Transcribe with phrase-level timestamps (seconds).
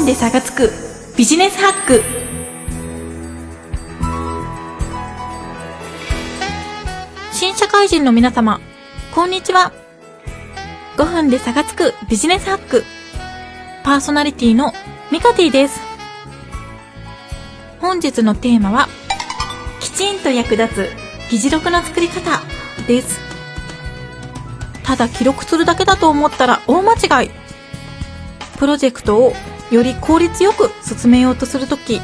[0.00, 0.70] 分で差がつく
[1.18, 2.02] ビジネスハック
[7.32, 8.60] 新社会人の皆様、
[9.14, 9.72] こんにちは。
[10.96, 12.84] 5分で差がつくビジネスハック。
[13.84, 14.72] パーソナリティの
[15.10, 15.80] ミカティです。
[17.80, 18.88] 本日のテーマは、
[19.80, 20.88] きちんと役立つ
[21.30, 22.40] 議事録の作り方
[22.86, 23.20] です。
[24.82, 27.30] ただ記録するだけだと思ったら大間違い。
[28.58, 29.32] プロジェクトを
[29.70, 32.00] より効率よく進めようとするとき、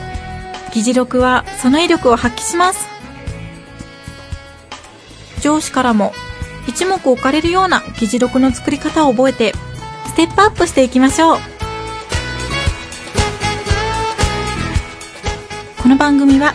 [0.73, 2.87] 議事録はその威力を発揮します。
[5.41, 6.13] 上司からも
[6.69, 9.53] 一目置かれるような議事録の作り方を覚えて、
[10.07, 11.39] ステップアップしていきましょう。
[15.83, 16.55] この番組は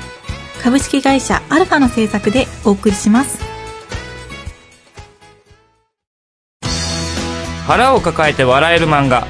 [0.61, 3.39] 株式会社アルファの制作でお送りします。
[7.65, 9.25] 腹を抱えて笑える漫画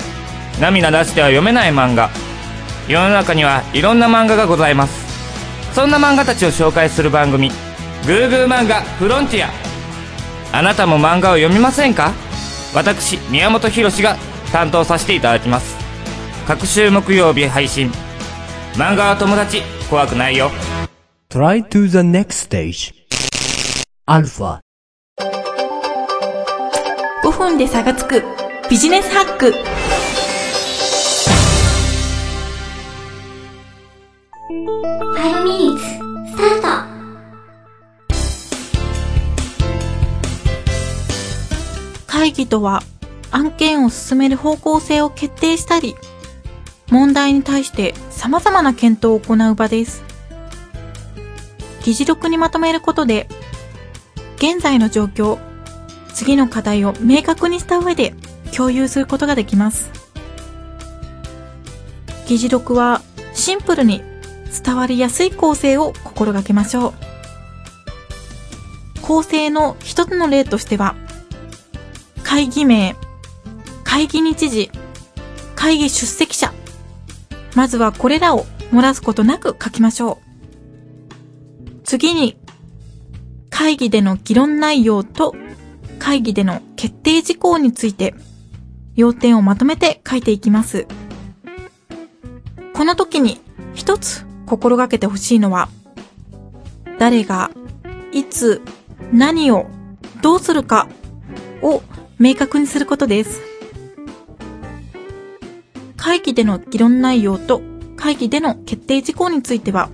[0.59, 2.09] 涙出しては読めない漫画。
[2.87, 5.73] 世の中にはいろんな漫画がございます。
[5.73, 7.49] そんな漫画たちを紹介する番組
[8.05, 9.49] 「グーグー漫画フロンティア」
[10.57, 12.11] あなたも漫画を読みませんか？
[12.75, 14.17] 私宮本浩が
[14.51, 15.77] 担当させていただきます。
[16.47, 17.91] 各週木曜日配信。
[18.73, 20.51] 漫画は友達怖くないよ。
[21.29, 22.93] Try to the next stage.
[24.05, 24.59] アルファ
[27.23, 28.23] 5分で差がつく。
[28.69, 29.53] ビジネスハック
[34.51, 34.53] 5
[35.45, 36.91] minutes スタート
[42.05, 42.83] 会議とは
[43.31, 45.95] 案件を進める方向性を決定したり、
[46.89, 50.03] 問題に対して様々な検討を行う場です。
[51.85, 53.29] 議事録にまとめることで、
[54.35, 55.39] 現在の状況、
[56.13, 58.13] 次の課題を明確にした上で
[58.53, 59.89] 共有することができます。
[62.27, 63.01] 議事録は
[63.33, 64.10] シンプルに
[64.51, 66.93] 伝わりやすい構成を心がけましょう。
[69.01, 70.95] 構成の一つの例としては、
[72.23, 72.95] 会議名、
[73.83, 74.71] 会議日時、
[75.55, 76.53] 会議出席者。
[77.55, 80.19] まずはこれらを漏らすことなく書きましょ
[81.65, 81.71] う。
[81.83, 82.37] 次に、
[83.49, 85.35] 会議での議論内容と
[85.99, 88.15] 会議での決定事項について
[88.95, 90.87] 要点をまとめて書いていきます。
[92.73, 93.39] この時に
[93.75, 95.69] 一つ心がけてほしいのは、
[96.99, 97.51] 誰が、
[98.11, 98.61] いつ、
[99.13, 99.67] 何を、
[100.21, 100.89] どうするか
[101.61, 101.81] を
[102.19, 103.41] 明確にすることです。
[105.95, 107.61] 会議での議論内容と
[107.95, 109.89] 会議での決定事項については、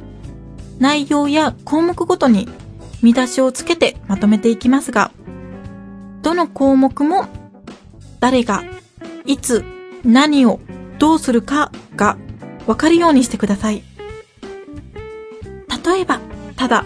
[0.79, 2.50] 内容や項目ごとに
[3.03, 5.12] 見出しをつけてまとめていきますが、
[6.24, 7.28] どの項目も
[8.19, 8.63] 誰が、
[9.24, 9.63] いつ、
[10.03, 10.59] 何を、
[10.97, 12.18] どうするかが
[12.66, 13.87] わかるようにしてください。
[15.88, 16.20] 例えば、
[16.58, 16.84] ただ、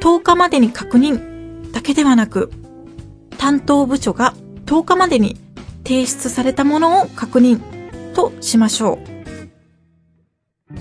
[0.00, 2.50] 10日までに確認だけではなく、
[3.36, 4.32] 担当部署が
[4.64, 5.36] 10日までに
[5.84, 7.60] 提出されたものを確認
[8.14, 8.98] としましょ
[10.72, 10.78] う。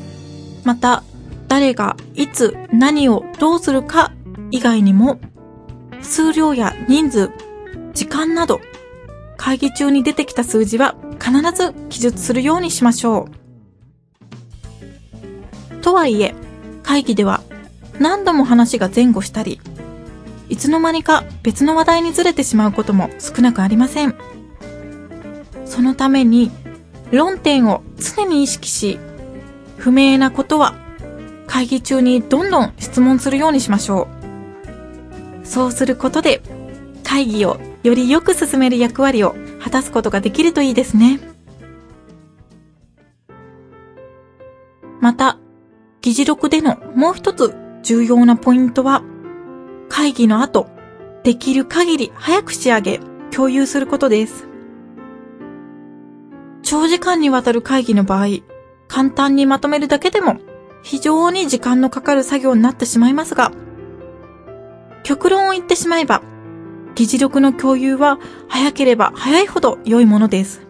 [0.63, 1.03] また、
[1.49, 4.13] 誰がいつ何をどうするか
[4.51, 5.19] 以外にも、
[6.01, 7.31] 数量や人数、
[7.93, 8.61] 時間など、
[9.35, 13.27] 会議中に出てきた数字は必ず記述するようにしましょ
[15.73, 15.79] う。
[15.81, 16.33] とはいえ、
[16.89, 17.43] 会議では
[17.99, 19.61] 何度も話が前後したり、
[20.49, 24.15] いつの間にか別の話題にずれてしまうことも少なくありません。
[25.67, 26.49] そのために
[27.11, 28.97] 論点を常に意識し、
[29.77, 30.73] 不明なことは
[31.45, 34.07] 会議中にどんどん質問するようにしましょ
[35.43, 35.45] う。
[35.45, 36.41] そうすることで
[37.03, 41.19] 会議をよりよく進める役割を果たすことができるといいですね。
[44.99, 45.37] また、
[46.01, 49.03] 議事録でのもう一つ重要なポイントは、
[49.89, 50.67] 会議の後、
[51.23, 53.01] できる限り早く仕上げ、
[53.31, 54.47] 共有することです。
[56.61, 58.27] 長時間にわたる会議の場合、
[58.87, 60.37] 簡単にまとめるだけでも
[60.83, 63.51] 非常に時間のかかる作業になってしまいますが、
[65.03, 66.21] 極論を言ってしまえば、
[66.95, 70.65] 議事録の共有は早ければ早いほど良いものです。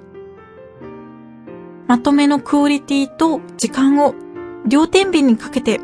[1.88, 4.14] まとめのクオリティと時間を
[4.66, 5.82] 両天秤にかけて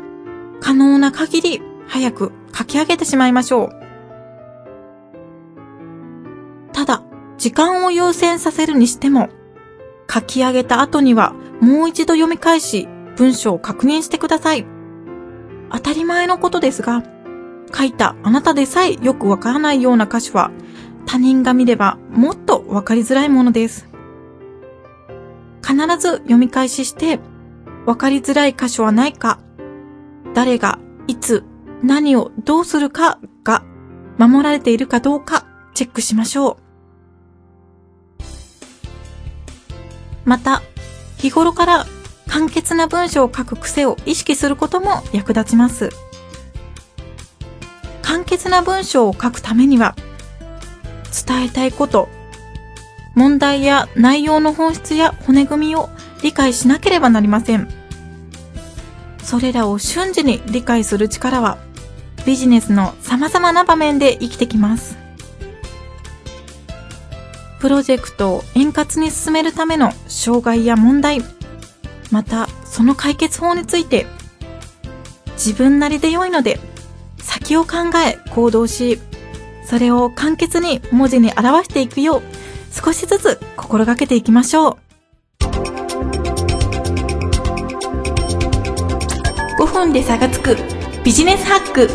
[0.60, 3.70] 可能な限り早く書き上げてしまいましょう。
[6.72, 7.02] ただ、
[7.38, 9.28] 時間を優先させるにしても、
[10.12, 14.66] 書き上げた後にはもう一度読み返し、文章を確認してください。
[15.72, 17.02] 当たり前のことですが、
[17.74, 20.50] 書いたあなたでさえよくわからないような歌詞は、
[21.06, 23.88] 他人が見ればもっとわかりづらいものです。
[25.62, 27.20] 必ず読み返しして、
[27.86, 29.38] わかりづらい箇所はないか、
[30.34, 31.44] 誰が、いつ、
[31.84, 33.62] 何をどうするかが
[34.18, 36.66] 守られているかどうかチェックしましょう。
[40.24, 40.62] また、
[41.16, 41.86] 日頃から
[42.26, 45.90] 簡潔な文章を書く癖を意識することも役立ちます。
[48.02, 49.94] 簡潔な文章を書くためには、
[51.26, 52.08] 伝えたいこと、
[53.14, 55.88] 問題や内容の本質や骨組みを
[56.22, 57.68] 理解しなければなりません。
[59.22, 61.58] それらを瞬時に理解する力は、
[62.24, 64.96] ビジネスの様々な場面で生きてきます。
[67.60, 71.22] プロジェクトを円滑に進めるための障害や問題、
[72.10, 74.06] またその解決法について、
[75.32, 76.60] 自分なりで良いので、
[77.18, 77.76] 先を考
[78.06, 79.00] え行動し、
[79.64, 82.22] それを簡潔に文字に表していくよう、
[82.72, 84.85] 少しずつ心がけていきましょう。
[89.58, 90.54] 5分で差がつく
[91.02, 91.88] ビジネスハック。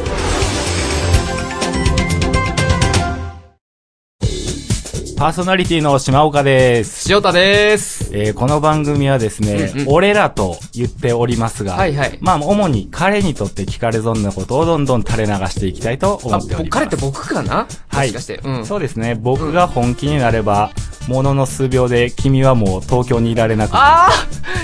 [5.16, 7.14] パーソナリティの島岡です。
[7.14, 8.10] 塩田です。
[8.18, 16.70] えーこの番組はですね、うんうん俺らと言っておりますが、はいはいまあ、主に彼にとって聞かれ損なことをどんどん垂れ流していきたいと思あ、っております。
[16.72, 17.68] 彼って僕かな？
[17.90, 18.42] はいもしかして。
[18.44, 18.66] うん。
[18.66, 19.14] そうですね。
[19.14, 20.72] 僕が本気になれば、
[21.08, 24.10] ものの数秒で君はもう東京にいられなくあ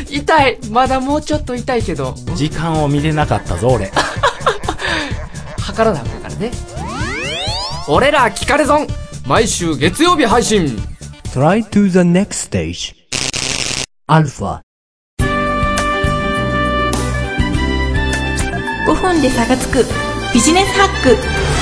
[0.07, 3.91] ー痛いまだもうちょっと痛いけど、時間を見れなかったぞ、俺。
[5.59, 6.51] 測らなあかんからね。
[7.87, 8.87] 俺ら聞かれ損
[9.25, 10.77] 毎週月曜日配信
[11.33, 12.95] Try to the next stage.
[14.07, 14.61] Alpha.
[18.87, 19.85] 5分で差がつく
[20.33, 21.56] ビジネスハック。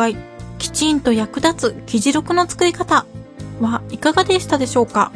[0.00, 0.16] 第5回、
[0.58, 3.04] きちんと役立つ議事録の作り方
[3.60, 5.12] はいかがでしたでしょうか？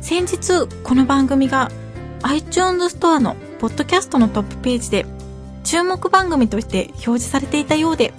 [0.00, 1.70] 先日この番組が
[2.22, 5.04] iTunes ストアのポッドキャストのトップページで
[5.62, 8.14] 注目番組として表示されていたようで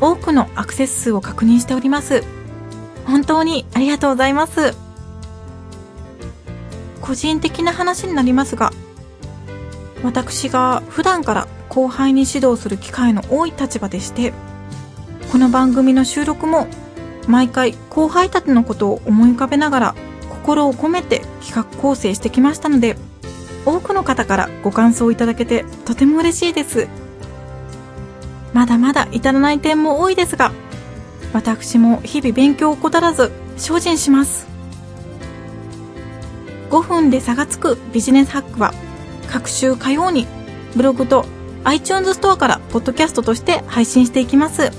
[0.00, 2.24] 多くのアクセス数を確認しております。
[3.04, 4.74] 本当にありがとうございます。
[7.02, 8.72] 個人的な話になりますが
[10.02, 14.32] 私が普段から後輩に指導する機会の多い立場でして
[15.32, 16.68] この番組の収録も
[17.26, 19.94] 毎回後輩たちのことを思い浮かべながら
[20.28, 22.96] 心を込めて企画構成してきましたので
[23.66, 26.86] 多くの方からご感想をいただけてとても嬉しいです。
[28.52, 30.52] まだまだ至らない点も多いですが
[31.32, 34.46] 私も日々勉強を怠らず精進します。
[36.70, 38.72] 5分で差がつくビジネスハックは
[39.30, 40.26] 各週火曜に
[40.76, 41.24] ブログと
[41.64, 44.70] iTunes ストアからポッドキャストとして配信していきます。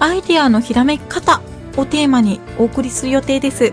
[0.00, 1.40] アイディアのひらめき方
[1.76, 3.72] をテーマにお送りする予定です。